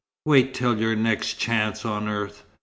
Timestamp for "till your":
0.55-0.95